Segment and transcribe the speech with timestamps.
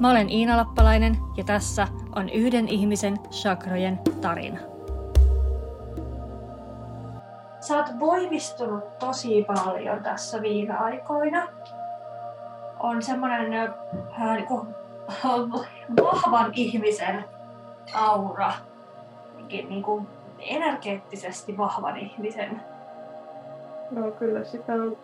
[0.00, 4.58] Mä olen Iina Lappalainen ja tässä on yhden ihmisen chakrojen tarina.
[7.60, 11.48] Sä oot voimistunut tosi paljon tässä viime aikoina.
[12.78, 13.52] On semmoinen
[14.20, 14.66] äh, niinku,
[16.02, 17.24] vahvan ihmisen
[17.94, 18.52] aura.
[19.48, 20.08] Niin kuin,
[20.38, 22.60] energeettisesti vahvan ihmisen.
[23.90, 24.96] No kyllä sitä on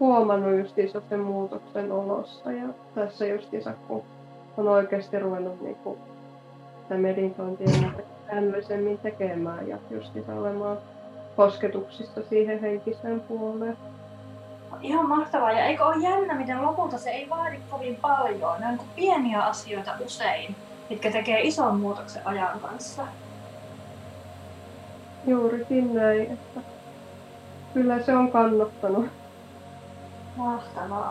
[0.00, 4.02] huomannut justiinsa sen muutoksen olossa ja tässä justiinsa kun
[4.56, 5.98] on oikeasti ruvennut niinku
[6.82, 7.90] sitä meditointia
[8.26, 10.78] säännöllisemmin tekemään ja justiinsa olemaan
[11.36, 13.76] kosketuksista siihen henkiseen puoleen.
[14.80, 15.52] Ihan mahtavaa.
[15.52, 18.60] Ja eikö ole jännä, miten lopulta se ei vaadi kovin paljon.
[18.60, 20.56] Ne on pieniä asioita usein,
[20.90, 23.02] mitkä tekee ison muutoksen ajan kanssa.
[25.26, 26.60] Juurikin näin, että
[27.74, 29.06] kyllä se on kannattanut.
[30.36, 31.10] Mahtavaa.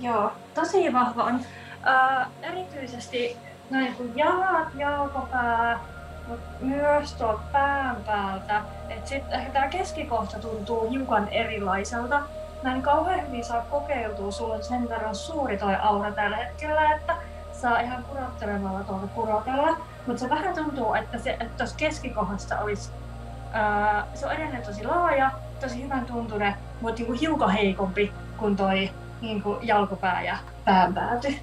[0.00, 1.40] Joo, tosi vahva on.
[1.86, 3.36] Äh, erityisesti
[3.70, 5.80] näin kuin jalat, jalkopää,
[6.28, 8.62] mutta myös tuolta pään päältä.
[8.88, 12.22] Et sit ehkä tää keskikohta tuntuu hiukan erilaiselta.
[12.62, 16.94] Mä en kauhean hyvin saa kokeiltua, sulla on sen verran suuri toi aura tällä hetkellä,
[16.94, 17.16] että
[17.52, 19.76] saa ihan kurottelemalla tuolta kurotella.
[20.06, 21.18] Mutta se vähän tuntuu, että
[21.56, 22.90] tuossa keskikohdassa olisi,
[24.14, 25.30] se on edelleen tosi laaja,
[25.62, 31.34] tosi hyvän tuntunen, mutta niinku hiukan heikompi kuin toi niinku jalkopää ja päänpääty.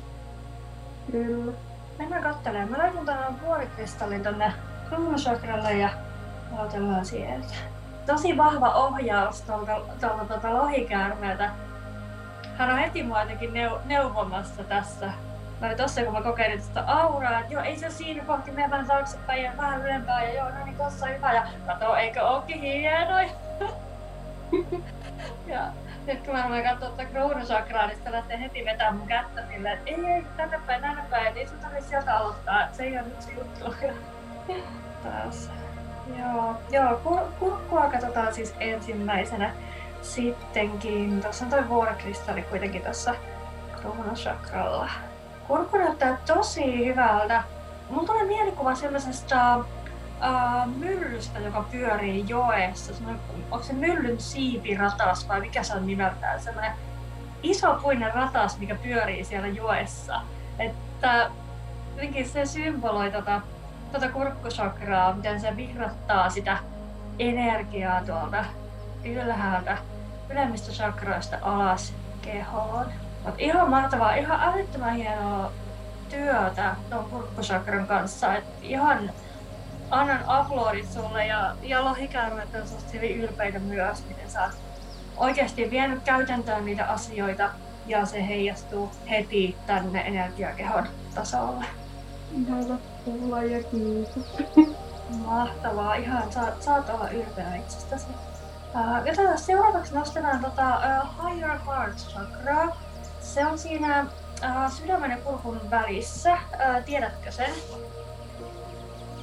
[1.12, 1.52] Kyllä.
[2.00, 2.72] Mennään katselemaan.
[2.72, 4.54] Mä laitan tämän vuorikristallin tonne
[4.90, 5.90] kruunusakralle ja
[6.58, 7.54] aloitellaan sieltä.
[8.06, 11.50] Tosi vahva ohjaus tuolta, tuolta tuolta lohikäärmeeltä.
[12.58, 15.12] Hän on heti mua jotenkin neu- neuvomassa tässä
[15.62, 18.70] mä olin tossa, kun mä kokeilin sitä auraa, että joo, ei se siinä kohti, mene
[18.70, 22.28] vähän taaksepäin ja vähän ylempää ja joo, no niin tossa on hyvä ja kato, eikö
[22.28, 23.30] ookin hienoja?
[26.18, 29.90] kun mä rupean katsoa tuota kruunusakraa, niin sitä lähtee heti vetämään mun kättä silleen, että
[29.90, 33.22] ei, ei, tänne päin, tänne päin, ei sun tarvitse sieltä aloittaa, se ei ole nyt
[33.22, 33.76] se juttu.
[35.04, 35.50] Taas.
[36.20, 39.52] Joo, joo kur, kurkkua katsotaan siis ensimmäisenä.
[40.02, 43.16] Sittenkin, tuossa on toi vuorokristalli kuitenkin tuossa
[43.82, 44.90] kruunusakralla.
[45.48, 47.44] Kurkku näyttää tosi hyvältä.
[47.90, 49.66] Mulla tulee mielikuva sellaisesta
[50.78, 52.94] myllystä, joka pyörii joessa.
[53.52, 56.42] Onko se myllyn siipiratas vai mikä se on nimeltään?
[56.42, 56.74] Sellainen
[57.44, 60.22] iso puinen ratas, mikä pyörii siellä joessa.
[60.60, 61.30] Että
[61.96, 63.42] jotenkin se symboloi tota,
[63.92, 66.58] tota kurkkusakraa, miten se vihrattaa sitä
[67.20, 68.46] energiaa tuolta
[69.06, 69.78] ylhäältä,
[70.30, 72.86] ylemmistä sakroista alas kehoon.
[73.26, 75.52] Mut ihan mahtavaa, ihan älyttömän hienoa
[76.10, 78.36] työtä tuon kurkkusakran kanssa.
[78.36, 79.12] Et ihan
[79.92, 84.54] annan aplodit sulle ja, ja lohikäärmeet on susta hyvin ylpeitä myös, miten sä oot
[85.18, 87.50] oikeasti vienyt käytäntöön niitä asioita
[87.88, 91.66] ja se heijastuu heti tänne energiakehon tasolle.
[92.32, 94.38] Ihana kuulla ja kiitos.
[95.26, 98.08] Mahtavaa, ihan saat, saat olla ylpeä itsestäsi.
[98.76, 102.78] Uh, ja seuraavaksi nostetaan tota, uh, Higher Heart Chakraa.
[103.22, 104.06] Se on siinä
[104.44, 106.32] äh, sydämen ja kurkun välissä.
[106.32, 107.52] Äh, tiedätkö sen?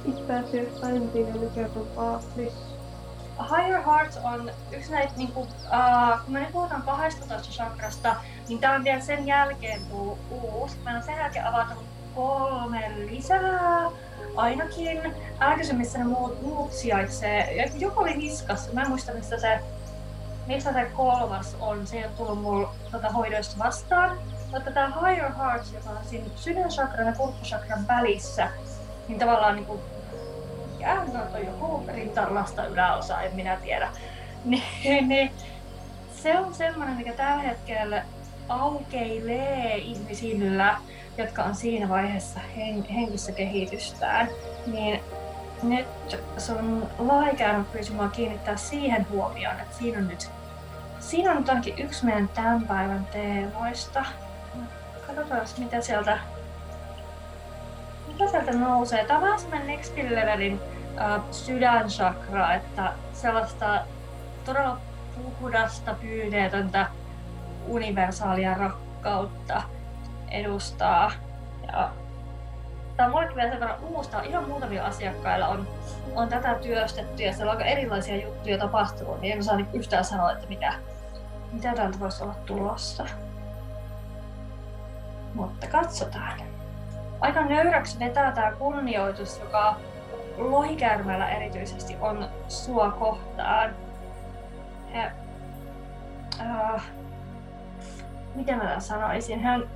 [0.07, 2.21] Itse asiassa en tiedä, mikä on
[3.39, 8.15] Higher Heart on yksi näitä, niin kuin, äh, kun me nyt puhutaan 12 chakrasta,
[8.47, 10.77] niin tämä on vielä sen jälkeen tullut uusi.
[10.83, 11.83] Mä oon sen jälkeen avautunut
[12.15, 13.91] kolme lisää
[14.35, 15.13] ainakin.
[15.77, 17.69] Missä ne muut, muut sijaitsee.
[17.75, 19.59] Joku oli niskassa, mä en muista missä se
[20.47, 24.17] missä se kolmas on, se ei ole tullut mulla tota hoidoista vastaan.
[24.51, 28.49] Mutta tämä Higher Hearts, joka on siinä sydänchakran ja kurkkusakran välissä,
[29.07, 29.79] niin tavallaan niin kuin,
[30.87, 33.89] ja on joku rintalasta yläosa, en minä tiedä.
[34.45, 35.31] Niin, niin,
[36.15, 38.03] se on semmoinen, mikä tällä hetkellä
[38.49, 40.77] aukeilee ihmisillä,
[41.17, 44.27] jotka on siinä vaiheessa hen, henkissä kehitystään.
[44.67, 44.99] Niin
[45.63, 45.87] nyt
[46.37, 50.29] sun laikään pyysi mua kiinnittää siihen huomioon, että siinä on nyt
[50.99, 54.05] Siinä on nyt ainakin yksi meidän tämän päivän teemoista.
[55.07, 56.19] Katsotaan mitä sieltä,
[58.07, 59.05] mitä sieltä nousee.
[59.05, 60.59] Tämä on vähän semmoinen next levelin
[61.31, 63.81] sydänchakra, että sellaista
[64.45, 64.77] todella
[65.15, 66.87] puhdasta, pyydeetöntä,
[67.67, 69.61] universaalia rakkautta
[70.31, 71.11] edustaa.
[71.67, 71.89] Ja
[72.97, 74.21] tämä on vielä sen verran uusta.
[74.21, 75.67] Ihan muutamilla asiakkailla on,
[76.15, 80.05] on tätä työstetty ja siellä on aika erilaisia juttuja tapahtunut, niin en osaa niin yhtään
[80.05, 80.73] sanoa, että mitä,
[81.51, 83.05] mitä täältä voisi olla tulossa.
[85.33, 86.41] Mutta katsotaan.
[87.21, 89.75] Aika nöyräksi vetää tämä kunnioitus, joka
[90.37, 93.75] lohikärmällä erityisesti on sua kohtaan.
[94.93, 95.11] He,
[96.39, 96.81] uh,
[98.35, 99.39] miten mä tämän sanoisin?
[99.39, 99.69] Hän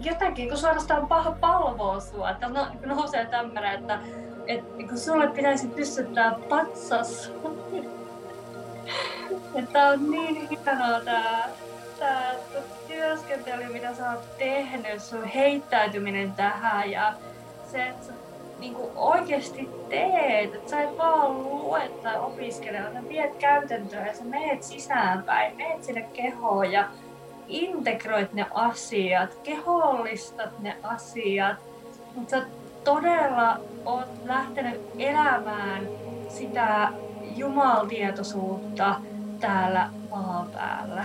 [0.00, 3.98] jotenkin, kun suorastaan paha palvoo sua, että no, nousee tämmöinen, että,
[4.46, 7.32] että kun sulle pitäisi pystyttää patsas.
[9.54, 11.48] että on niin hienoa tää,
[11.98, 12.34] tää
[12.88, 17.12] työskentely, mitä sä oot tehnyt, sun heittäytyminen tähän ja
[17.72, 18.12] se, että sä
[18.58, 24.14] niin kuin oikeasti teet, että sä et vaan lue tai opiskele, vaan viet käytäntöä ja
[24.14, 26.88] sä meet sisäänpäin, meet sinne kehoon ja
[27.48, 31.56] integroit ne asiat, kehollistat ne asiat,
[32.14, 32.46] mutta sä
[32.84, 35.88] todella oot lähtenyt elämään
[36.28, 36.88] sitä
[37.36, 39.00] jumaltietoisuutta
[39.40, 41.04] täällä maan päällä.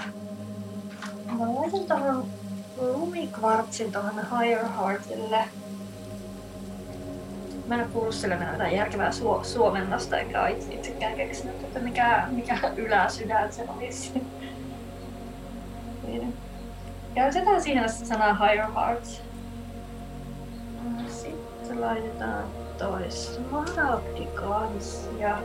[1.25, 2.25] Mä laitan tuohon
[2.81, 5.43] lumikvartsin tuohon Higher Heartille.
[7.73, 12.23] Mä en ole kuullut sille mitään järkevää su- suomennosta, enkä ole itsekään keksinyt, että mikä,
[12.31, 14.11] mikä yläsydän se olisi.
[16.07, 16.33] Niin.
[17.15, 19.21] Käytetään siinä sanaa higher hearts.
[21.07, 22.43] Sitten laitetaan
[22.77, 25.37] toi smaragdi kanssa ja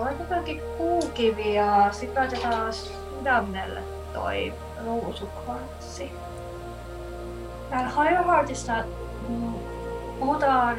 [0.00, 3.80] Laitetaankin kuukivi ja sitten laitetaan sydämelle
[4.12, 4.52] toi
[4.84, 6.12] ruusukvartsi.
[7.70, 8.24] Täällä Higher
[9.28, 9.54] mm,
[10.18, 10.78] puhutaan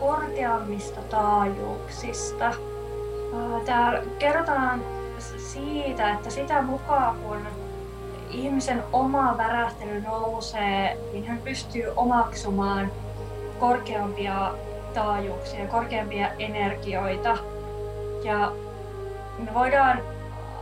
[0.00, 2.52] korkeammista taajuuksista.
[3.64, 4.82] Täällä kerrotaan
[5.36, 7.46] siitä, että sitä mukaan kun
[8.30, 12.92] ihmisen oma värähtely nousee, niin hän pystyy omaksumaan
[13.58, 14.54] korkeampia
[14.94, 17.38] taajuuksia, korkeampia energioita.
[18.24, 18.52] Ja
[19.38, 20.00] me voidaan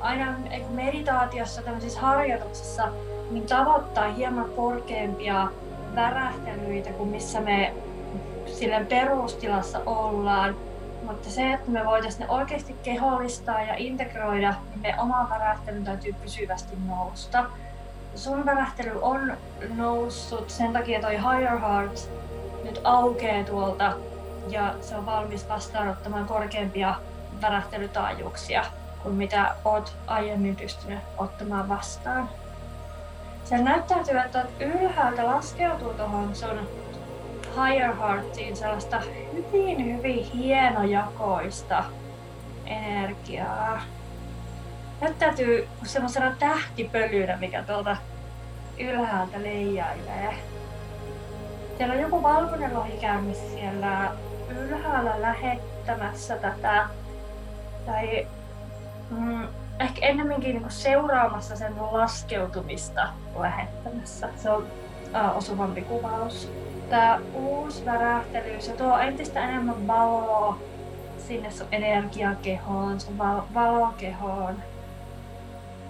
[0.02, 0.34] aina
[0.70, 2.88] meditaatiossa, tämmöisissä harjoituksissa,
[3.30, 5.48] niin tavoittaa hieman korkeampia
[5.94, 7.74] värähtelyitä kuin missä me
[8.46, 10.56] sille perustilassa ollaan.
[11.02, 16.12] Mutta se, että me voitaisiin ne oikeasti kehollistaa ja integroida, niin me oma värähtelyn täytyy
[16.12, 17.44] pysyvästi nousta.
[18.14, 19.36] Sun värähtely on
[19.76, 22.10] noussut sen takia toi Higher Heart
[22.64, 23.92] nyt aukeaa tuolta
[24.48, 26.94] ja se on valmis vastaanottamaan korkeampia
[27.42, 28.64] värähtelytaajuuksia
[29.02, 32.28] kuin mitä oot aiemmin pystynyt ottamaan vastaan.
[33.44, 36.68] Se näyttäytyy, että ylhäältä laskeutuu tuohon sun
[37.56, 39.00] Higher Heartiin sellaista
[39.32, 41.84] hyvin, hyvin hienojakoista
[42.66, 43.82] energiaa.
[45.00, 47.96] Näyttäytyy semmoisena tähtipölynä, mikä tuolta
[48.78, 50.34] ylhäältä leijailee.
[51.76, 54.12] Siellä on joku valkoinen lohi käymässä siellä
[54.48, 56.88] ylhäällä lähettämässä tätä,
[57.86, 58.26] tai
[59.10, 59.49] mm,
[59.81, 63.08] ehkä ennemminkin niin seuraamassa sen laskeutumista
[63.38, 64.28] lähettämässä.
[64.37, 66.52] Se on uh, osuvampi kuvaus
[66.90, 70.58] tämä uusi värähtely, se tuo entistä enemmän valoa
[71.19, 74.62] sinne sun energiakehoon, sun val- valokehoon.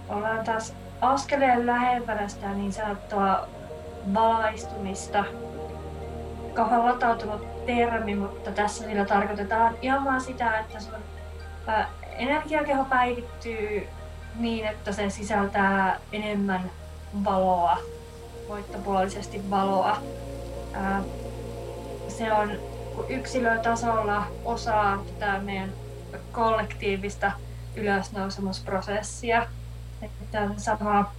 [0.09, 3.49] Ollaan taas askeleen lähempänä sitä niin sanottua
[4.15, 5.25] valaistumista.
[6.55, 10.95] Kauhan latautunut termi, mutta tässä sillä tarkoitetaan ihan vaan sitä, että sun
[12.19, 13.89] energiakeho päivittyy
[14.35, 16.71] niin, että se sisältää enemmän
[17.25, 17.79] valoa,
[18.49, 20.03] voittopuolisesti valoa
[22.19, 22.51] se on
[23.09, 25.73] yksilötasolla osa tätä meidän
[26.33, 27.33] kollektiivista
[27.77, 29.47] ylösnousemusprosessia.
[30.35, 31.13] On sama,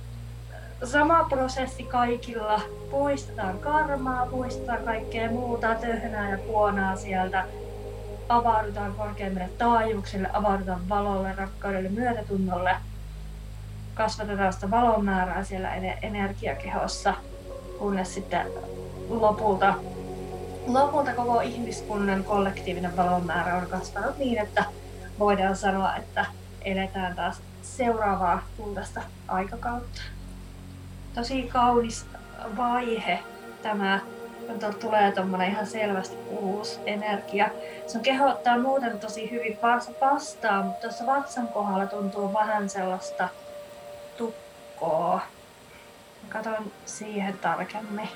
[0.84, 2.62] sama prosessi kaikilla.
[2.92, 7.46] Puistetaan karmaa, puistetaan kaikkea muuta, töhnää ja puonaa sieltä.
[8.30, 12.76] Avaudutaan korkeimmille taajuuksille, avaudutaan valolle, rakkaudelle, myötätunnolle.
[13.94, 17.14] Kasvatetaan sitä valon määrää siellä energiakehossa,
[17.80, 18.48] kunnes sitten
[19.10, 19.74] lopulta,
[20.68, 24.66] lopulta koko ihmiskunnan kollektiivinen valonmäärä on kasvanut niin, että
[25.20, 26.26] voidaan sanoa, että
[26.62, 30.02] eletään taas seuraavaa kultaista aikakautta.
[31.16, 32.06] Tosi kaunis
[32.58, 33.20] vaihe
[33.62, 34.00] tämä,
[34.50, 37.50] kun tulee tuommoinen ihan selvästi uusi energia.
[37.88, 39.60] Sun keho ottaa muuten tosi hyvin
[40.02, 43.30] vastaan, mutta tuossa vatsan kohdalla tuntuu vähän sellaista
[44.18, 45.22] tukkoa.
[46.30, 48.10] Katon siihen tarkemmin.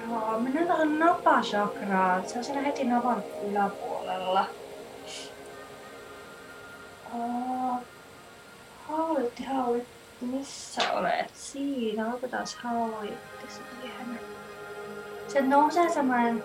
[0.00, 2.28] Joo, mennään tuohon napasakraan.
[2.28, 4.46] Se on siinä heti navan yläpuolella.
[7.14, 7.76] Oh,
[8.88, 9.96] haulitti, haulitti.
[10.20, 11.30] Missä olet?
[11.34, 14.20] Siinä, otetaan hauitti siihen.
[14.20, 14.35] Se
[15.40, 16.44] nousee semmoinen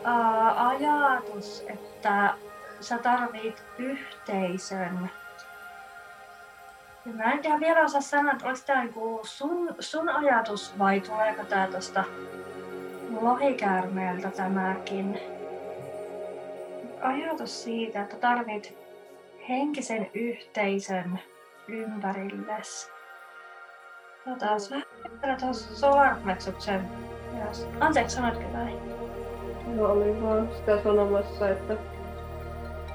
[0.00, 2.34] uh, ajatus, että
[2.80, 5.10] sä tarvit yhteisön.
[7.06, 11.00] Ja mä en tiedä vielä osaa sanoa, että oliko tämä niinku sun, sun ajatus vai
[11.00, 12.04] tuleeko tää tosta
[13.20, 15.20] lohikäärmeeltä tämäkin
[17.00, 18.78] ajatus siitä, että tarvit
[19.48, 21.20] henkisen yhteisön
[21.68, 22.90] ympärilles.
[24.26, 24.86] Ja taas vähän
[25.80, 27.15] tuohon
[27.80, 28.78] Anteeksi, sanoitko jotain?
[29.66, 31.76] No oli vaan sitä sanomassa, että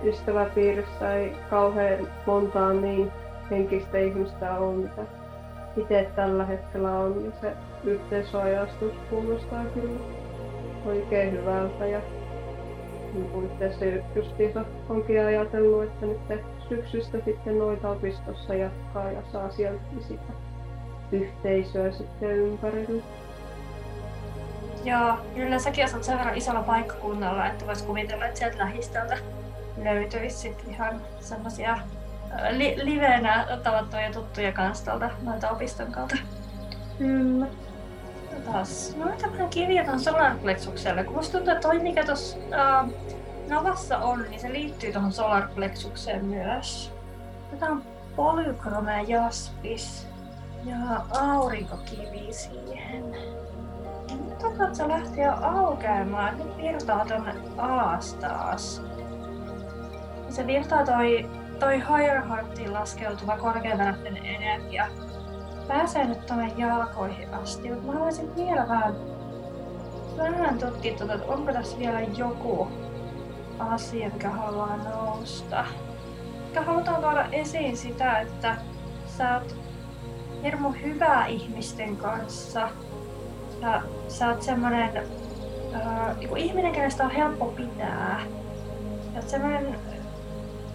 [0.04, 3.12] ystäväpiirissä ei kauhean montaa niin
[3.52, 5.02] henkistä ihmistä ole, mitä
[5.78, 10.00] itse tällä hetkellä on, niin se yhteisöajastus kuulostaa kyllä
[10.86, 11.86] oikein hyvältä.
[11.86, 12.02] Ja
[13.14, 16.22] niin kuin itse justiinsa onkin ajatellut, että nyt
[16.70, 20.34] syksystä sitten noita opistossa jatkaa ja saa sieltä sitä
[21.12, 23.04] yhteisöä sitten ympärillä.
[24.84, 29.18] Joo, kyllä säkin asut sen verran isolla paikkakunnalla, että vois kuvitella, että sieltä lähistöltä
[29.84, 31.78] löytyisi sit ihan semmosia
[32.50, 36.16] li- liveenä tavattuja tuttuja kanssa tuolta noita opiston kautta.
[36.98, 37.48] Kyllä.
[38.52, 42.92] Taas, no tämmönen kirja ton solarplexukselle, kun musta tuntuu, että toi mikä tossa uh,
[43.48, 46.92] Navassa on, niin se liittyy tuohon solarplexukseen myös.
[47.52, 47.84] Tätä on
[48.16, 50.08] polychrome jaspis
[50.66, 50.76] ja
[51.20, 53.16] aurinkokivi siihen.
[54.60, 56.38] Nyt se lähti jo aukeamaan.
[56.38, 58.82] Nyt virtaa tonne alas taas.
[60.30, 64.88] Se virtaa toi, toi higher heartiin laskeutuva korkeaveräinen energia.
[65.68, 68.96] Pääsee nyt tonne jalkoihin asti, mutta mä haluaisin vielä vähän,
[70.18, 72.68] vähän tutkia, tuota, että onko tässä vielä joku
[73.60, 75.66] asia, mikä haluaa nousta.
[76.48, 78.56] Mikä halutaan tuoda esiin sitä, että
[79.18, 79.56] sä oot
[80.44, 82.70] hirmu hyvä ihmisten kanssa.
[83.62, 84.98] Sä, sä oot semmonen
[85.76, 88.22] äh, niin ihminen, kenestä on helppo pitää.
[89.16, 89.80] Oot semmonen,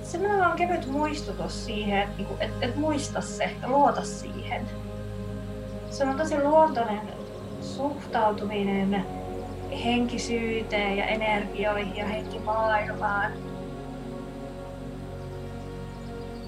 [0.03, 4.67] semmonen on kevyt muistutus siihen, että niin et, et muista se ja luota siihen.
[5.91, 7.01] Se on tosi luontoinen
[7.61, 9.07] suhtautuminen
[9.85, 13.33] henkisyyteen ja energioihin ja henkimaailmaan.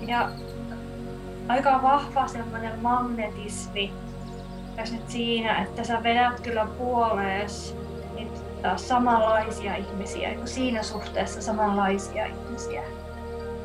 [0.07, 0.30] Ja
[1.49, 3.92] aika vahva semmoinen magnetismi
[4.78, 7.76] tässä nyt siinä, että sä vedät kyllä puolees
[8.14, 12.82] niitä samanlaisia ihmisiä, niin siinä suhteessa samanlaisia ihmisiä.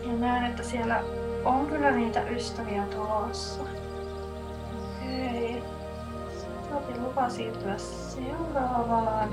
[0.08, 1.04] Ja näen, että siellä
[1.46, 3.62] on kyllä niitä ystäviä tulossa.
[4.74, 5.64] Okei.
[6.70, 9.30] Saatiin lupa siirtyä seuraavaan.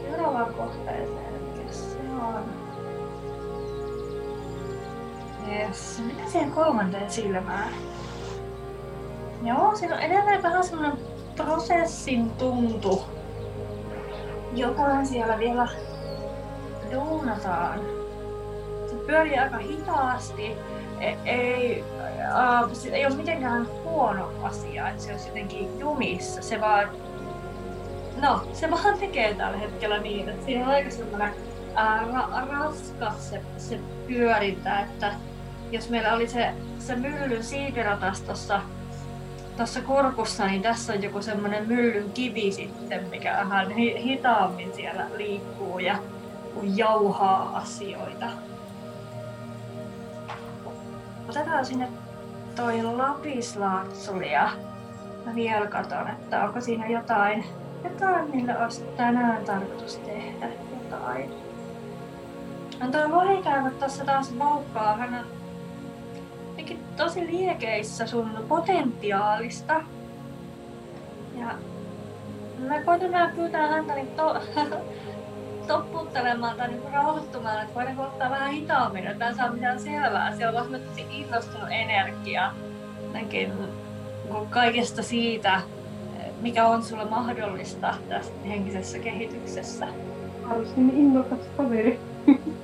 [0.00, 2.44] Seuraavaan kohteeseen, mikä se on?
[5.52, 6.02] Yes.
[6.06, 7.72] Mennään siihen kolmanteen silmään.
[9.42, 10.98] Joo, siinä on edelleen vähän semmoinen
[11.36, 13.04] prosessin tuntu.
[14.54, 15.68] Jotain siellä vielä
[16.92, 17.80] duunataan.
[18.90, 20.52] Se pyörii aika hitaasti.
[21.00, 21.84] Ei, ei,
[22.20, 26.42] äh, ei ole mitenkään huono asia, että se olisi jotenkin jumissa.
[26.42, 26.88] Se vaan,
[28.22, 31.34] no, se vaan tekee tällä hetkellä niin, että siinä on aika semmoinen
[31.76, 35.12] äh, ra- raskas se, se pyörintä, että
[35.70, 38.20] jos meillä oli se, se myllyn siipiratas
[39.56, 45.78] tuossa korkussa, niin tässä on joku semmoinen myllyn kivi sitten, mikä vähän hitaammin siellä liikkuu
[45.78, 45.98] ja
[46.62, 48.26] jauhaa asioita.
[51.28, 51.88] Otetaan sinne
[52.56, 54.50] toi lapislaatsuli ja
[55.26, 57.44] mä vielä katon, että onko siinä jotain,
[57.84, 61.34] jotain millä olisi tänään tarkoitus tehdä jotain.
[62.82, 64.96] On toi lohikäärme tuossa taas vaukkaa.
[64.96, 65.26] Hän
[66.70, 69.74] on tosi liekeissä sun potentiaalista.
[71.38, 71.54] Ja
[72.58, 74.42] mä koitan vähän pyytää häntä niin to,
[75.68, 80.36] topputtelemaan tai niin rauhoittumaan, että voidaanko ottaa vähän hitaammin, että saa mitään selvää.
[80.36, 82.52] Siellä on tosi innostunut energia
[83.12, 83.52] näkin
[84.50, 85.60] kaikesta siitä,
[86.40, 89.86] mikä on sulle mahdollista tässä henkisessä kehityksessä.
[90.50, 92.00] Olisin innokas kaveri.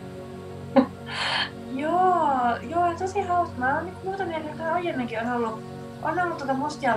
[3.22, 3.58] tosi hauska.
[3.58, 5.62] Mä oon niin muutamia kertaa aiemminkin on ollut,
[6.02, 6.94] on ollut tuota mustia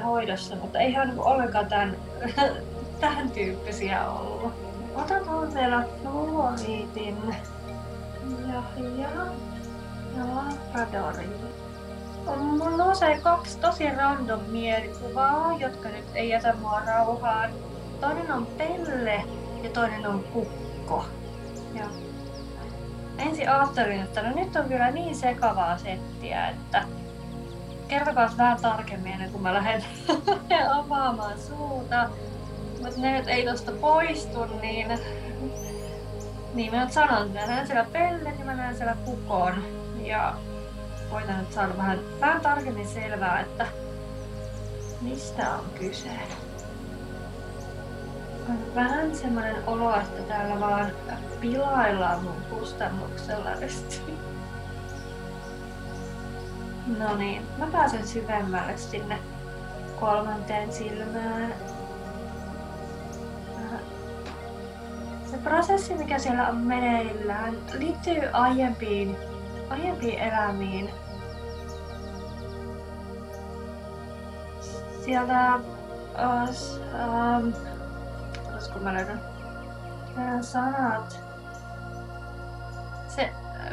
[0.00, 1.96] hoidossa, mutta ei niin ollenkaan tämän,
[3.00, 4.52] tähän tyyppisiä ollut.
[4.94, 7.16] Otan tuon vielä fluoriitin.
[8.52, 8.62] Ja,
[8.98, 9.08] ja,
[10.16, 11.30] ja labradorin.
[12.36, 17.50] Mulla nousee kaksi tosi random mielikuvaa, jotka nyt ei jätä mua rauhaan.
[18.00, 19.24] Toinen on Pelle
[19.62, 21.04] ja toinen on Kukko.
[21.74, 21.84] Ja
[23.18, 26.82] ensin ajattelin, että no nyt on kyllä niin sekavaa settiä, että
[27.88, 29.84] kertokaa vähän tarkemmin ennen kuin mä lähden
[30.78, 32.10] avaamaan suuta.
[32.82, 34.98] Mutta ne nyt ei tosta poistu, niin,
[36.54, 39.64] niin mä nyt sanon, että mä näen siellä pellen ja mä näen siellä kukon.
[40.02, 40.34] Ja
[41.10, 43.66] voitan nyt saada vähän, vähän tarkemmin selvää, että
[45.00, 46.10] mistä on kyse.
[48.48, 50.92] On vähän semmoinen olo, että täällä vaan
[51.50, 53.50] pilaillaan mun kustannuksella
[56.98, 59.18] No niin, mä pääsen syvemmälle sinne
[60.00, 61.54] kolmanteen silmään.
[65.30, 69.16] Se prosessi, mikä siellä on meneillään, liittyy aiempiin,
[69.70, 70.90] aiempiin elämiin.
[75.04, 75.58] Sieltä
[76.42, 77.52] os, um,
[78.52, 79.20] olisiko mä löydän
[80.16, 81.25] nämä sanat.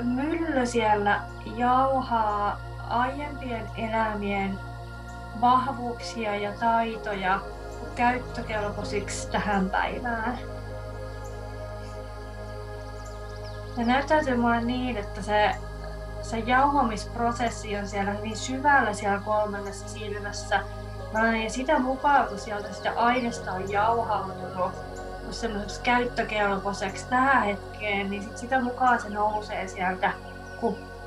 [0.02, 1.22] Mylly siellä
[1.56, 2.60] jauhaa
[2.90, 4.60] aiempien elämien
[5.42, 7.40] vahvuuksia ja taitoja
[7.96, 10.40] käyttökelpoisiksi tähän päivään.
[13.78, 15.56] Ja näyttäytyy mulle niin, että se,
[16.22, 20.60] se jauhamisprosessi on siellä hyvin syvällä siellä kolmannessa silmässä.
[21.44, 24.74] Ja sitä mukaan, kun sieltä sitä aineesta on jauhautunut
[25.32, 30.12] semmoiseksi käyttökelpoiseksi tähän hetkeen, niin sit sitä mukaan se nousee sieltä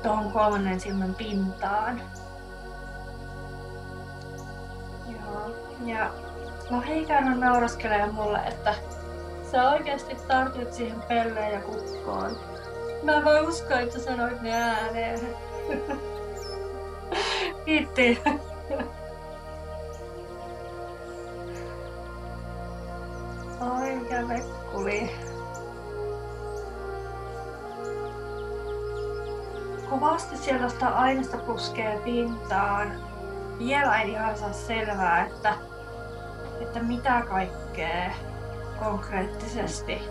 [0.03, 2.01] tuohon kolmannen silmän pintaan.
[5.07, 5.55] Joo.
[5.85, 6.11] Ja
[6.69, 8.75] lohikäärme nauraskelee mulle, että
[9.51, 12.37] sä oikeasti tartut siihen pelleen ja kukkoon.
[13.03, 15.19] Mä en voi uskoa, että sanoit ne ääneen.
[17.65, 18.21] Kiitti.
[24.07, 25.11] Mikä vekkuli.
[29.89, 32.91] kovasti sieltä sitä aineesta puskee pintaan.
[33.59, 35.53] Vielä ei ihan saa selvää, että,
[36.61, 38.11] että mitä kaikkea
[38.79, 40.01] konkreettisesti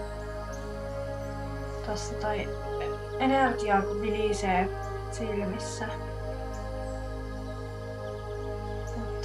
[1.86, 2.48] tuossa toi
[3.18, 4.68] energia kun vilisee
[5.10, 5.86] silmissä.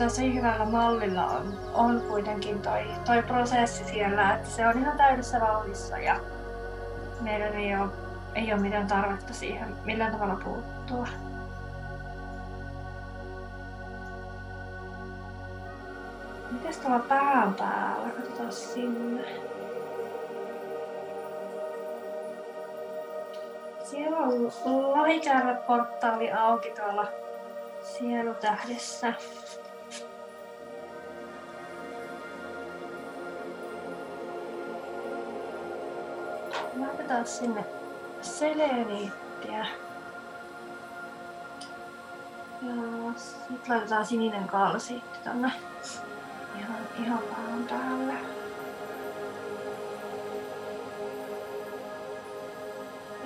[0.04, 5.40] Tosi hyvällä mallilla on, on kuitenkin toi, toi prosessi siellä, että se on ihan täydessä
[5.40, 6.16] vauhdissa ja
[7.22, 7.90] meidän ei ole
[8.36, 11.08] ei ole mitään tarvetta siihen millään tavalla puuttua.
[16.52, 18.10] Mitäs tuolla pään päällä?
[18.10, 19.26] Katsotaan sinne.
[23.84, 24.52] Siellä on
[25.68, 27.08] portaali auki tuolla
[27.84, 29.14] sielutähdessä.
[37.12, 37.66] Laitetaan sinne
[38.22, 39.66] seleniittiä.
[42.62, 42.74] Ja
[43.18, 45.52] sitten laitetaan sininen kalsiitti tonne
[46.60, 48.14] ihan, ihan pään päälle.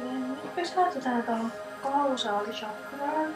[0.04, 1.52] Nyt pysäytetään tuohon
[1.84, 3.34] kausaalichakraan.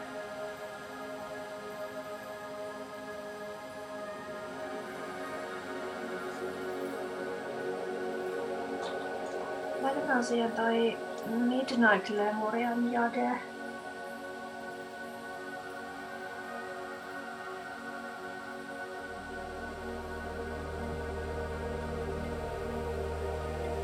[10.10, 13.30] Laitetaan siihen toi Midnight Lemurian jade.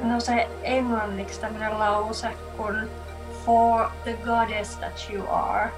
[0.02, 2.90] No se englanniksi tämmönen lause kun
[3.44, 5.70] For the goddess that you are.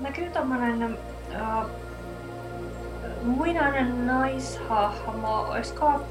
[0.00, 0.98] Näkyy tommonen
[1.30, 1.85] uh,
[3.26, 6.06] muinainen naishahmo, oisko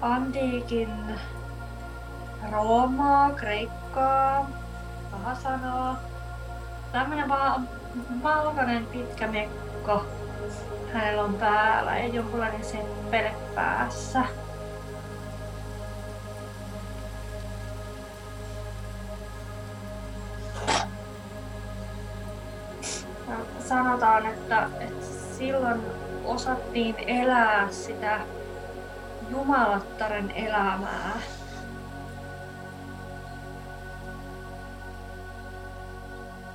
[0.00, 0.90] antiikin
[2.52, 4.50] Roomaa, Kreikkaa,
[5.10, 5.96] paha sanoa.
[6.92, 7.68] Tämmönen vaan
[8.22, 10.06] valkoinen pitkä mekko
[10.92, 14.24] hänellä on päällä ja jonkunlainen seppele päässä.
[23.68, 25.80] Sanotaan, että, että silloin
[26.24, 28.20] osattiin elää sitä
[29.30, 31.12] jumalattaren elämää.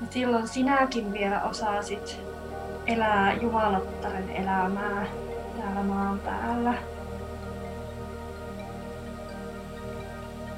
[0.01, 2.17] Ja silloin sinäkin vielä osasit
[2.85, 5.05] elää jumalattaren elämää
[5.57, 6.73] täällä maan päällä.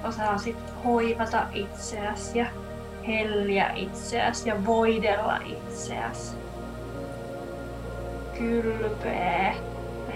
[0.04, 2.46] Osasit hoivata itseäsi ja
[3.08, 6.49] helliä itseäsi ja voidella itseäsi.
[8.40, 9.56] Kylpeä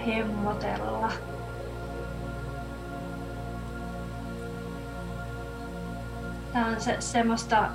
[0.06, 1.12] hemmotella.
[6.52, 7.68] Tää on se, semmoista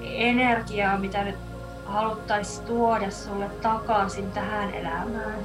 [0.00, 1.36] energiaa, mitä nyt
[1.84, 5.38] haluttaisiin tuoda sulle takaisin tähän elämään.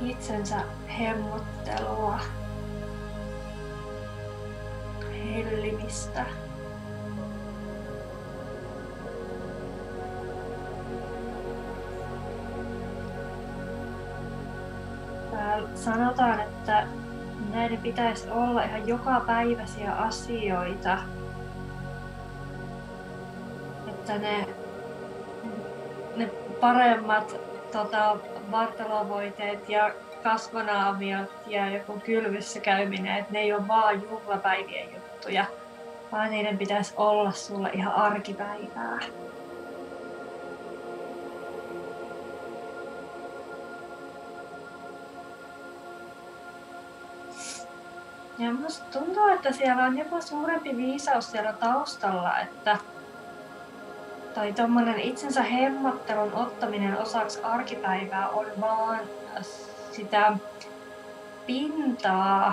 [0.00, 0.56] Itsensä
[0.98, 2.18] hemmottelua,
[5.24, 6.26] hellimistä.
[15.74, 16.86] Sanotaan, että
[17.54, 20.98] näiden pitäisi olla ihan joka päiväisiä asioita.
[23.88, 24.46] Että ne,
[26.16, 26.26] ne
[26.60, 27.36] paremmat
[27.72, 28.16] tota,
[28.50, 29.90] vartalovoiteet ja
[30.22, 35.44] kasvonaamiot ja joku kylvyssä käyminen, että ne ei ole vaan juhlapäivien juttuja,
[36.12, 38.98] vaan niiden pitäisi olla sulla ihan arkipäivää.
[48.40, 52.76] Ja musta tuntuu, että siellä on jopa suurempi viisaus siellä taustalla, että
[54.34, 59.00] tai tuommoinen itsensä hemmottelun ottaminen osaksi arkipäivää on vaan
[59.92, 60.32] sitä
[61.46, 62.52] pintaa,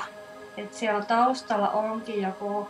[0.58, 2.70] että siellä taustalla onkin joku,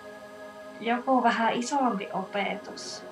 [0.80, 3.07] joku vähän isompi opetus.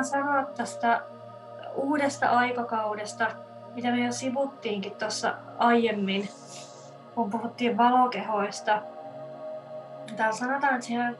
[0.00, 1.02] Halutaan sanoa tästä
[1.74, 3.26] uudesta aikakaudesta,
[3.74, 6.28] mitä me jo sivuttiinkin tuossa aiemmin,
[7.14, 8.82] kun puhuttiin valokehoista.
[10.16, 11.18] Täällä sanotaan, että siihen,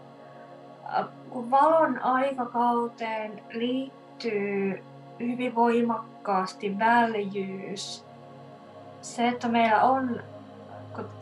[0.99, 4.85] äh, kun valon aikakauteen liittyy
[5.21, 8.05] hyvin voimakkaasti väljyys,
[9.01, 10.23] se, että meillä on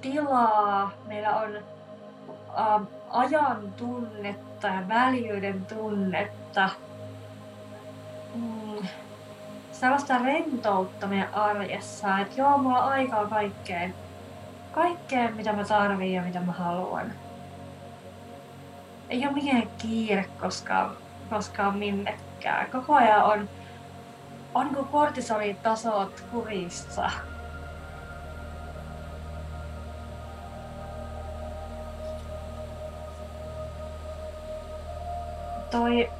[0.01, 6.71] tilaa, meillä on äh, ajan tunnetta ja väljyyden tunnetta,
[9.81, 13.95] sellaista rentoutta meidän arjessa, että joo, mulla on aikaa kaikkeen.
[14.73, 17.13] Kaikkeen, mitä mä tarviin ja mitä mä haluan.
[19.11, 20.97] Ei ole mikään kiire koskaan,
[21.31, 22.71] koskaan minnekään.
[22.71, 23.49] Koko ajan on,
[24.55, 27.11] on kuin kortisolitasot kurissa.
[35.71, 36.11] Toi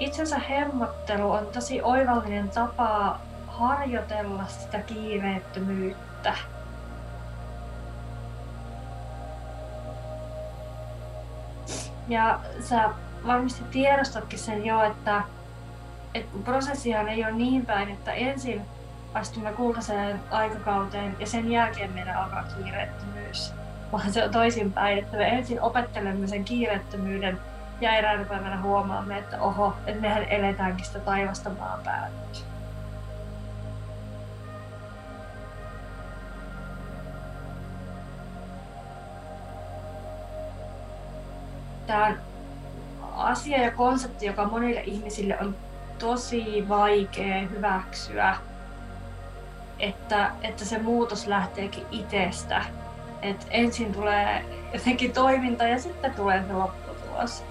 [0.00, 6.34] itsensä hemmottelu on tosi oivallinen tapa harjoitella sitä kiireettömyyttä.
[12.08, 12.90] Ja sä
[13.26, 15.22] varmasti tiedostatkin sen jo, että,
[16.14, 18.62] että prosessihan ei ole niin päin, että ensin
[19.14, 23.52] astumme kultaiseen aikakauteen ja sen jälkeen meidän alkaa kiireettömyys.
[23.92, 27.40] Vaan se on toisinpäin, että me ensin opettelemme sen kiireettömyyden
[27.80, 32.20] ja eräänä päivänä huomaamme, että oho, että mehän eletäänkin sitä taivasta maan päällä.
[41.86, 42.18] Tämä on
[43.16, 45.56] asia ja konsepti, joka monille ihmisille on
[45.98, 48.36] tosi vaikea hyväksyä,
[49.78, 52.64] että, että se muutos lähteekin itsestä.
[53.22, 57.44] että ensin tulee jotenkin toiminta ja sitten tulee se lopputulos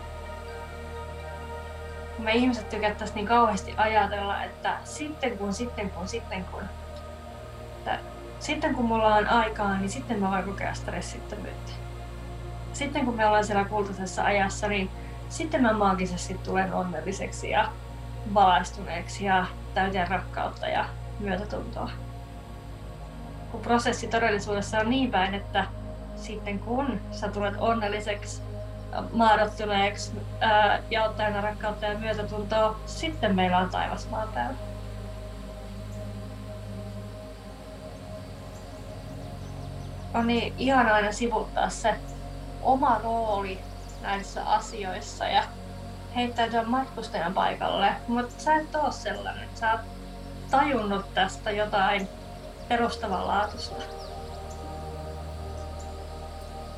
[2.20, 6.62] kun me ihmiset tykättäisiin niin kauheasti ajatella, että sitten kun, sitten kun, sitten kun.
[7.78, 8.00] Että
[8.40, 11.72] sitten kun mulla on aikaa, niin sitten mä voin kokea stressittömyyttä.
[12.74, 14.90] Sitten kun me ollaan siellä kultaisessa ajassa, niin
[15.30, 17.70] sitten mä maagisesti tulen onnelliseksi ja
[18.34, 20.86] valaistuneeksi ja täyteen rakkautta ja
[21.20, 21.90] myötätuntoa.
[23.52, 25.66] Kun prosessi todellisuudessa on niin päin, että
[26.16, 28.42] sitten kun sä tulet onnelliseksi,
[29.12, 30.12] maadottuneeksi
[30.90, 34.58] ja ottajana rakkautta ja myötätuntoa, sitten meillä on taivas maan päällä.
[40.14, 41.96] On niin ihana aina sivuttaa se
[42.62, 43.60] oma rooli
[44.02, 45.44] näissä asioissa ja
[46.16, 49.50] heittäytyä matkustajan paikalle, mutta sä et oo sellainen.
[49.56, 49.82] Sä oot
[50.52, 52.10] tajunnut tästä jotain
[52.68, 53.84] perustavanlaatuista.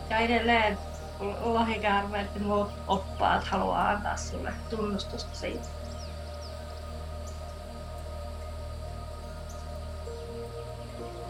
[0.10, 0.78] Ja edelleen
[1.42, 5.68] lohikäärmeet ja muut oppaat haluaa antaa sulle tunnustusta siitä.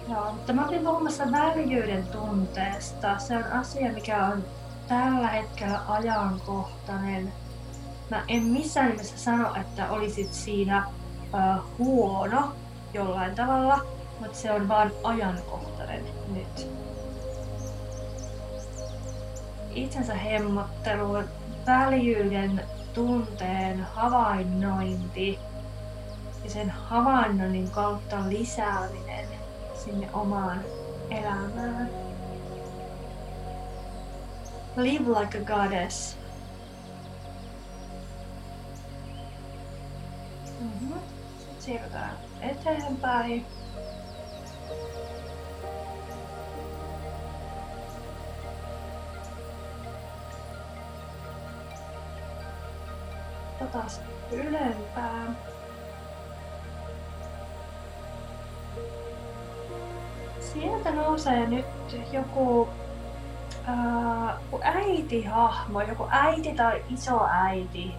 [0.10, 3.20] Joo, mutta mä olin puhumassa väljyyden tunteesta.
[3.20, 4.44] Se on asia, mikä on
[4.88, 7.34] tällä hetkellä ajankohtainen.
[8.10, 12.54] Mä en missään nimessä sano, että olisit siinä uh, huono
[12.94, 13.86] jollain tavalla,
[14.20, 16.68] mutta se on vaan ajankohtainen nyt.
[19.76, 21.24] Itsensä hemmottelu,
[21.66, 25.40] väljyyden tunteen havainnointi
[26.44, 29.26] ja sen havainnoinnin kautta lisääminen
[29.86, 30.62] sinne omaan
[31.10, 31.90] elämään.
[34.78, 36.18] Live like a goddess.
[40.60, 41.00] Mm-hmm.
[41.40, 43.46] Sitten siirrytään eteenpäin.
[53.72, 55.38] Taas ylempään.
[60.40, 61.66] Sieltä nousee nyt
[62.12, 62.70] joku
[63.68, 67.96] ää, äitihahmo, joku äiti tai iso äiti.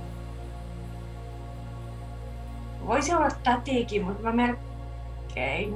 [2.86, 5.74] Voisi olla tätikin, mutta mä melkein,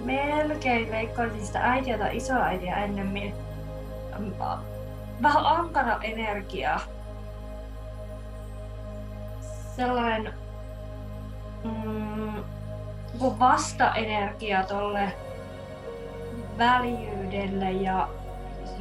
[0.00, 3.34] melkein veikkoisin sitä äitiä tai isoäitiä ennemmin.
[5.22, 6.80] Vähän ankara energia
[9.76, 10.34] sellainen
[11.64, 12.44] mm,
[13.38, 15.12] vastaenergia tolle
[16.58, 18.08] väljyydelle ja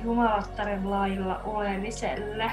[0.03, 2.51] jumalattaren lailla olemiselle.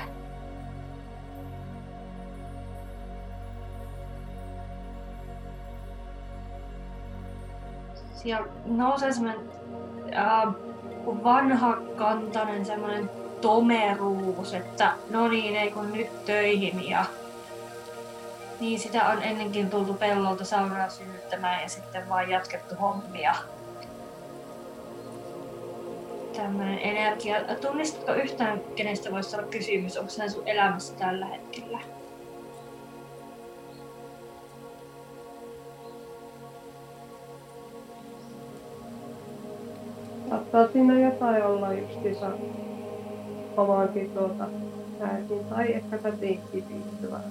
[8.14, 9.40] Siellä nousee semmoinen
[10.14, 10.54] äh,
[11.24, 17.04] vanha kantainen semmoinen tomeruus, että no niin, ei kun nyt töihin ja
[18.60, 23.34] niin, sitä on ennenkin tultu pellolta sauraa synnyttämään ja sitten vaan jatkettu hommia.
[26.36, 27.36] Tämmöinen energia.
[27.60, 29.96] Tunnistatko yhtään, kenestä voisi olla kysymys?
[29.96, 31.78] Onko se sun elämässä tällä hetkellä?
[40.30, 42.30] Saattaa siinä jotain olla justiinsa
[43.56, 44.44] omaankin tuota
[45.50, 47.22] tai ehkä tätiinkin liittyvää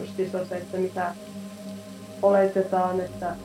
[0.00, 1.14] justiinsa se, että mitä
[2.22, 3.36] oletetaan, että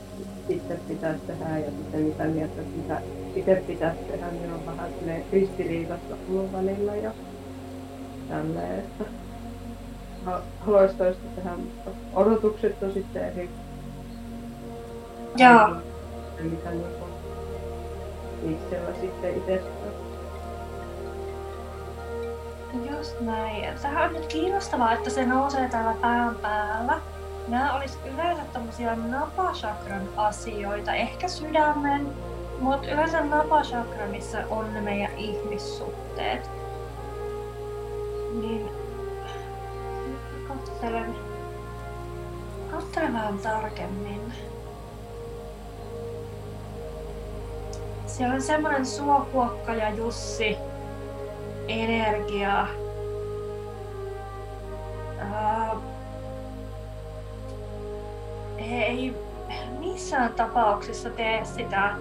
[0.49, 3.01] itse pitäisi tehdä ja sitten mitä mieltä, että mitä
[3.35, 4.89] itse pitäisi tehdä, niin on vähän
[5.31, 7.11] ristiriidassa mun välillä ja
[8.29, 9.05] tälleen, että
[10.59, 13.49] haluaisi toista tehdä, mutta odotukset on sitten eri.
[15.37, 15.69] Joo.
[16.41, 17.03] Mitä niin
[18.43, 19.92] itsellä sitten itsestään.
[22.73, 23.79] Just näin.
[23.81, 27.01] Tähän on nyt kiinnostavaa, että se nousee täällä pään päällä.
[27.47, 32.07] Nämä olisi yleensä tämmöisiä napashakran asioita, ehkä sydämen,
[32.59, 36.49] mutta yleensä napashakra, missä on ne meidän ihmissuhteet.
[38.41, 38.69] Niin
[40.47, 41.15] katselen,
[42.71, 44.33] katselen vähän tarkemmin.
[48.07, 50.57] Siellä on semmoinen suokuokka ja Jussi,
[51.67, 52.67] energiaa.
[55.21, 55.81] Uh,
[58.57, 59.15] ei
[59.79, 61.95] missään tapauksessa tee sitä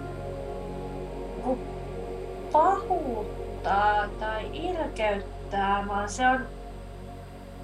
[2.53, 6.47] pahuuttaa tai ilkeyttää, vaan se on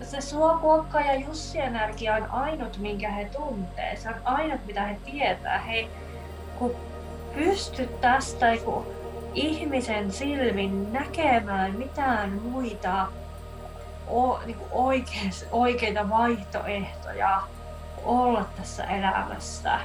[0.03, 3.97] se suokuokka ja Jussi-energia on ainut, minkä he tuntee.
[3.97, 5.59] Se on ainut, mitä he tietää.
[5.59, 5.89] He
[6.59, 6.75] kun
[7.35, 8.87] pysty tästä, kun
[9.35, 13.07] ihmisen silmin näkemään mitään muita
[14.09, 17.43] o, niin kuin oikeis, oikeita vaihtoehtoja
[18.05, 19.81] olla tässä elämässä.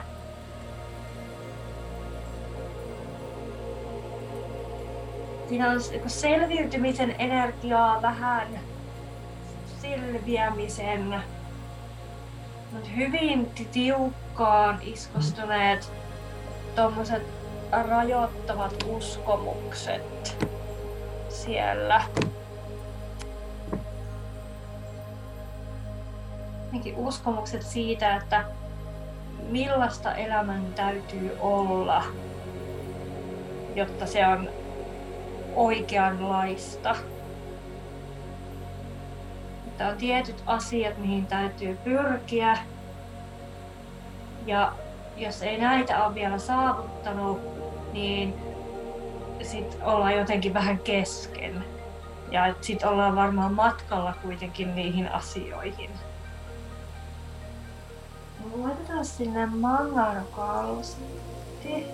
[5.49, 8.47] Siinä on niin selviytymisen energiaa vähän
[9.81, 11.23] selviämisen,
[12.95, 15.91] hyvin tiukkaan iskostuneet
[16.75, 17.42] tuommoiset
[17.81, 20.47] rajoittavat uskomukset
[21.29, 22.01] siellä.
[26.71, 28.43] Nekin uskomukset siitä, että
[29.49, 32.03] millaista elämän täytyy olla,
[33.75, 34.49] jotta se on
[35.55, 36.95] oikeanlaista.
[39.67, 42.57] Että on tietyt asiat, mihin täytyy pyrkiä.
[44.45, 44.73] Ja
[45.17, 47.52] jos ei näitä ole vielä saavuttanut,
[47.93, 48.33] niin
[49.41, 51.65] sitten ollaan jotenkin vähän kesken.
[52.31, 55.89] Ja sitten ollaan varmaan matkalla kuitenkin niihin asioihin.
[58.55, 61.85] Laitetaan sinne mangarokalsitti.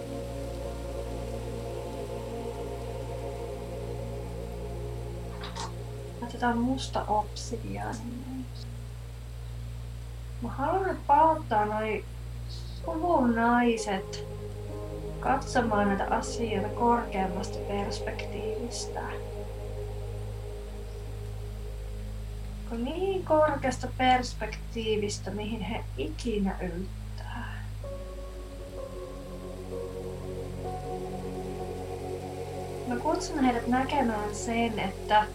[6.22, 8.00] Laitetaan musta obsidiani.
[10.42, 12.06] Mä haluan palauttaa noin
[12.86, 14.39] suvun naiset
[15.20, 19.02] katsomaan näitä asioita korkeammasta perspektiivistä.
[22.70, 27.64] Kun niin korkeasta perspektiivistä, mihin he ikinä yltää.
[32.88, 35.26] Mä kutsun heidät näkemään sen, että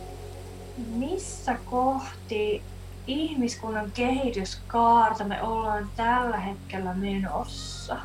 [0.87, 2.63] missä kohti
[3.07, 7.97] ihmiskunnan kehityskaarta me ollaan tällä hetkellä menossa.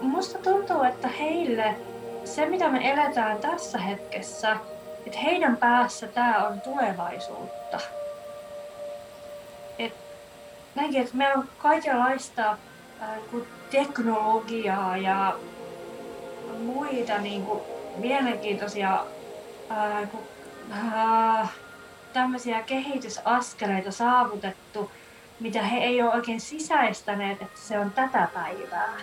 [0.00, 1.74] Musta tuntuu, että heille
[2.24, 4.56] se mitä me eletään tässä hetkessä,
[5.06, 7.80] että heidän päässä tämä on tulevaisuutta.
[9.78, 9.92] Et,
[10.74, 13.08] näinkin, että meillä on kaikenlaista äh,
[13.70, 15.38] teknologiaa ja
[16.58, 17.60] muita niin kuin,
[17.96, 19.04] mielenkiintoisia
[19.70, 20.08] äh,
[20.72, 21.50] äh,
[22.12, 24.90] tämmöisiä kehitysaskeleita saavutettu,
[25.40, 28.94] mitä he ei ole oikein sisäistäneet, että se on tätä päivää.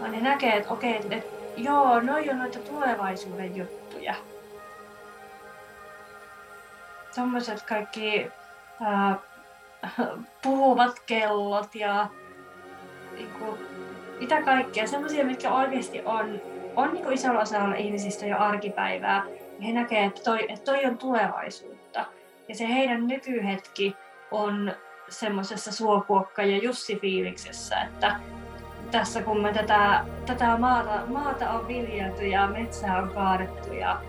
[0.00, 4.14] Vaan he näkee, että okei, että, että joo, noi on noita tulevaisuuden juttuja.
[7.14, 8.30] Tommoset kaikki
[8.80, 9.18] ää,
[10.42, 12.06] puhuvat kellot ja
[13.12, 13.58] niinku,
[14.20, 16.40] mitä kaikkea, semmoisia, mitkä oikeasti on,
[16.76, 19.24] on niinku isolla osalla ihmisistä jo arkipäivää.
[19.66, 22.04] He näkee, että toi, että toi on tulevaisuutta.
[22.48, 23.96] Ja se heidän nykyhetki
[24.30, 24.72] on
[25.08, 28.20] semmoisessa suokuokka- ja Jussi-fiiliksessä, että
[28.90, 34.00] tässä kun me tätä, tätä maata, maata on viljelty ja metsää on kaadettu ja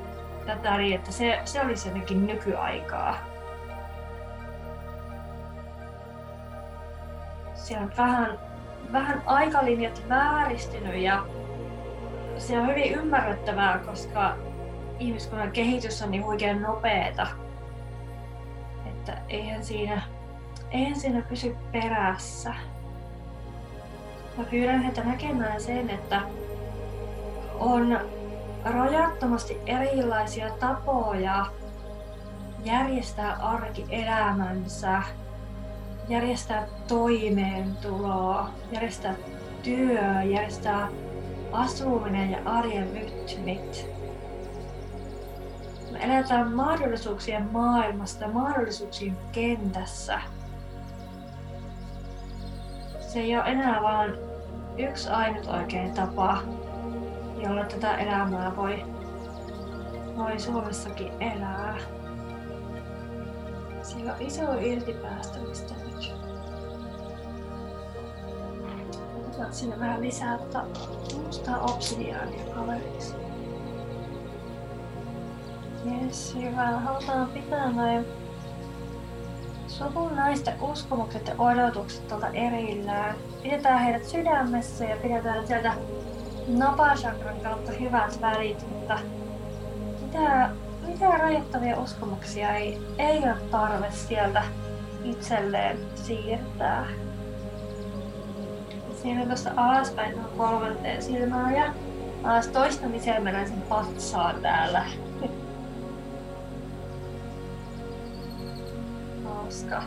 [0.45, 3.17] tätä, niin että se, se olisi jotenkin nykyaikaa.
[7.53, 8.39] Siellä on vähän,
[8.91, 11.25] vähän aikalinjat vääristynyt ja
[12.37, 14.35] se on hyvin ymmärrettävää, koska
[14.99, 17.27] ihmiskunnan kehitys on niin huikean nopeeta.
[18.85, 20.01] Että eihän siinä,
[20.71, 22.53] eihän siinä pysy perässä.
[24.39, 26.21] Mä pyydän heitä näkemään sen, että
[27.59, 27.99] on
[28.65, 31.45] rajattomasti erilaisia tapoja
[32.65, 35.03] järjestää arkielämänsä,
[36.09, 39.15] järjestää toimeentuloa, järjestää
[39.63, 40.87] työ, järjestää
[41.51, 43.85] asuminen ja arjen rytmit.
[45.91, 50.19] Me eletään mahdollisuuksien maailmasta, mahdollisuuksien kentässä.
[52.99, 54.28] Se ei ole enää vain
[54.79, 56.37] yksi ainut oikein tapa,
[57.37, 58.83] jolla tätä elämää voi,
[60.17, 61.77] voi Suomessakin elää.
[63.81, 66.13] Siellä on iso irtipäästämistä nyt.
[69.17, 70.65] Otetaan sinne vähän lisää tota
[71.25, 73.13] mustaa obsidiaania kaveriksi.
[75.85, 76.65] Jes, hyvä.
[76.65, 78.05] Halutaan pitää noin
[79.67, 83.15] suvun naisten uskomukset ja odotukset tuolta erillään.
[83.43, 85.73] Pidetään heidät sydämessä ja pidetään sieltä
[86.47, 88.99] napashakran kautta hyvät välit, mutta
[90.01, 90.49] mitä,
[90.87, 94.43] mitä rajoittavia uskomuksia ei, ei ole tarve sieltä
[95.03, 96.85] itselleen siirtää.
[99.01, 101.73] Siinä tuossa alaspäin on kolmanteen silmään ja
[102.23, 104.85] alas toistamiseen mennään sen patsaan täällä.
[109.23, 109.83] Hauska.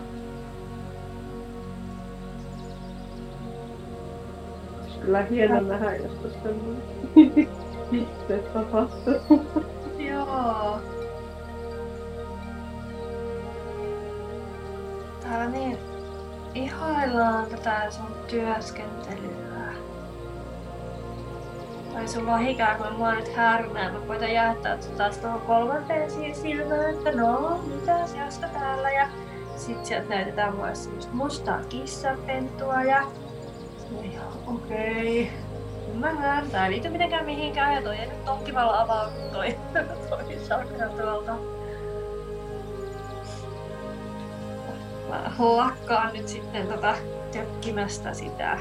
[5.05, 6.49] Kyllä hieno nähdä, jos tuosta
[7.93, 9.15] itse tapahtuu.
[9.99, 10.79] Joo.
[15.23, 15.79] Täällä niin
[16.55, 19.73] ihaillaan tätä sun työskentelyä.
[21.93, 23.93] Tai sulla on ikään kuin mua nyt härnää.
[23.93, 28.91] Mä koitan jättää sut taas tuohon kolmanteen silmään, että no, mitä jaska täällä.
[28.91, 29.09] Ja
[29.57, 33.03] sit sieltä näytetään mulle semmoista mustaa kissapentua ja
[34.47, 35.23] okei.
[35.23, 35.53] Okay.
[35.93, 36.51] Ymmärrän.
[36.51, 39.57] Tää ei liity mitenkään mihinkään ja toi ei nyt tokkivalla avaudu toi,
[40.11, 41.37] toi sakra tuolta.
[45.09, 46.95] Mä lakkaan nyt sitten tota
[47.33, 48.59] tökkimästä sitä.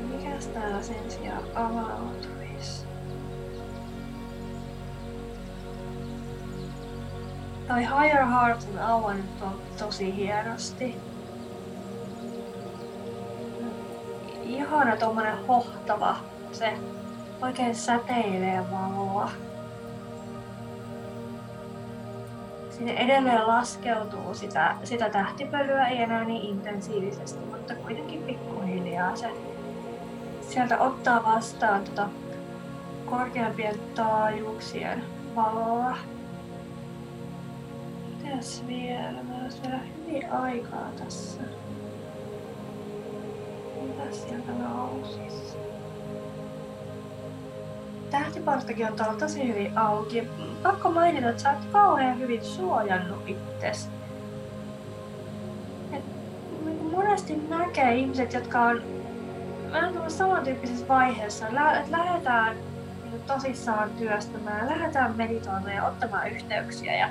[0.00, 2.39] Mikäs täällä sen sijaan avautuisi?
[7.70, 9.44] Toi Higher Heart on avannut to,
[9.78, 10.96] tosi hienosti.
[14.42, 16.16] Ihana tommonen hohtava.
[16.52, 16.72] Se
[17.42, 19.30] oikein säteilee valoa.
[22.70, 29.30] Sinne edelleen laskeutuu sitä, sitä tähtipölyä, ei enää niin intensiivisesti, mutta kuitenkin pikkuhiljaa se
[30.48, 32.08] sieltä ottaa vastaan tota
[33.06, 35.04] korkeampien taajuuksien
[35.36, 35.96] valoa.
[38.30, 39.22] Mitäs vielä?
[39.22, 41.40] Meillä olisi vielä hyvin aikaa tässä.
[43.82, 45.56] Mitä sieltä nousisi?
[48.10, 50.28] Tähtiporttakin on tuolla tosi hyvin auki.
[50.62, 53.88] Pakko mainita, että sä oot kauhean hyvin suojannut itsesi.
[55.90, 56.04] Niin
[56.90, 58.82] monesti näkee ihmiset, jotka on
[59.72, 62.56] vähän samantyyppisessä vaiheessa, että lähdetään
[63.10, 66.96] niin tosissaan työstämään, lähdetään meditoimaan ja ottamaan yhteyksiä.
[66.96, 67.08] Ja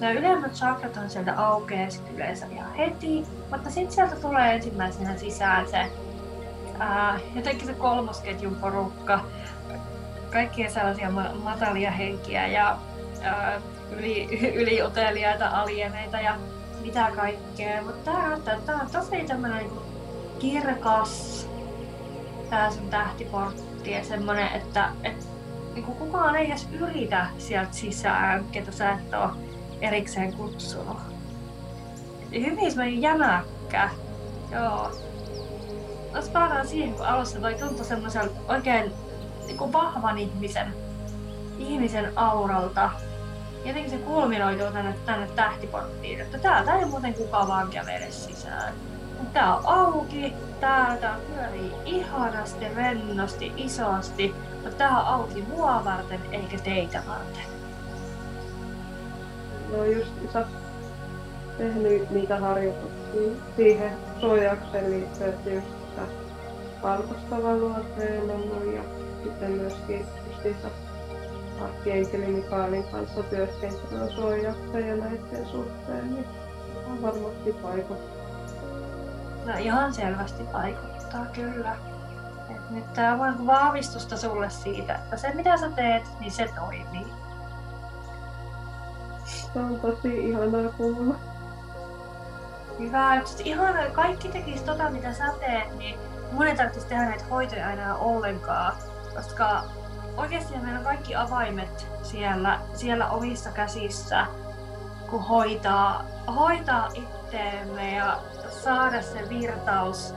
[0.00, 5.16] nämä ylemmät chakrat on sieltä aukeaa sit yleensä ihan heti, mutta sitten sieltä tulee ensimmäisenä
[5.16, 5.90] sisään se
[6.78, 9.24] ää, jotenkin se kolmosketjun porukka,
[10.32, 11.10] kaikkia sellaisia
[11.42, 12.78] matalia henkiä ja
[13.22, 13.60] ää,
[13.98, 14.28] yli,
[14.62, 16.36] yliuteliaita alieneita ja
[16.80, 17.82] mitä kaikkea.
[17.82, 18.10] Mutta
[18.66, 19.70] tää on tosi tämmönen
[20.38, 21.46] kirkas
[22.50, 25.28] tää sun tähtiportti ja semmonen, että et,
[25.74, 29.30] niinku kukaan ei edes yritä sieltä sisään, ketä sä et oo
[29.80, 30.98] erikseen kutsunut.
[32.32, 33.90] Hyvin semmonen jämäkkä.
[34.50, 34.90] Joo.
[36.14, 38.92] Jos palataan siihen, kun alussa toi tuntui semmoisen oikein
[39.46, 40.74] niin vahvan ihmisen,
[41.58, 42.90] ihmisen auralta.
[43.64, 48.74] Jotenkin se kulminoituu tänne, tänne tähtiporttiin, että täältä ei muuten kukaan vaan kävele sisään.
[49.32, 56.58] Tää on auki, täältä pyörii ihanasti, rennosti, isosti, mutta tää on auki mua varten eikä
[56.58, 57.59] teitä varten.
[59.76, 60.44] No just sä
[61.58, 66.02] tehnyt niitä harjoituksia siihen suojaukseen liittyen, että just sitä
[66.82, 68.82] valkoista valoa treenannut ja
[69.24, 70.68] sitten myöskin justiinsa
[71.64, 76.26] Arkkienkelin Mikaelin kanssa työskentelyä suojaukseen ja näiden suhteen, niin
[76.86, 78.20] on varmasti vaikuttaa.
[79.46, 81.76] No ihan selvästi vaikuttaa kyllä.
[82.50, 87.19] Et nyt tää on vahvistusta sulle siitä, että se mitä sä teet, niin se toimii.
[89.52, 91.14] Se on tosi ihanaa kuulla.
[92.78, 95.98] Hyvä, että ihan kaikki tekis tota mitä sä teet, niin
[96.32, 98.76] mun ei tarvitsisi tehdä näitä hoitoja enää ollenkaan,
[99.14, 99.64] koska
[100.16, 104.26] oikeasti meillä on kaikki avaimet siellä, siellä omissa käsissä,
[105.10, 106.04] kun hoitaa,
[106.36, 108.18] hoitaa itteemme ja
[108.50, 110.14] saada se virtaus,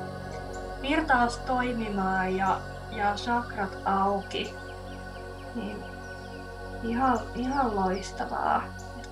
[0.82, 2.60] virtaus toimimaan ja,
[2.92, 4.54] ja chakrat auki.
[5.56, 5.84] Niin
[6.84, 8.64] ihan, ihan loistavaa.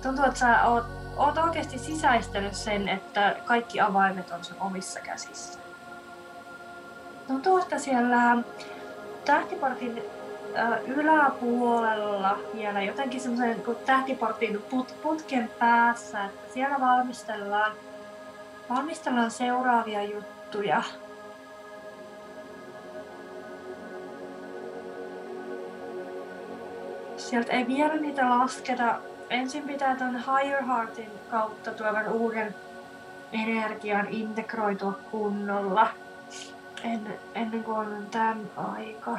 [0.02, 0.84] Tuntuu, että sä oot,
[1.16, 5.58] oot oikeasti sisäistänyt sen, että kaikki avaimet on sun omissa käsissä.
[7.26, 8.36] Tuntuu, että siellä
[9.24, 10.02] tähtiportin
[10.86, 17.72] yläpuolella vielä jotenkin semmoisen tähtiportin put, putken päässä, että siellä valmistellaan
[18.70, 20.82] Valmistellaan seuraavia juttuja.
[27.16, 28.98] Sieltä ei vielä niitä lasketa.
[29.32, 32.54] Ensin pitää tuon Higher Heartin kautta tuovan uuden
[33.32, 35.88] energian integroitua kunnolla.
[36.84, 39.18] En, ennen kuin on tämän aika.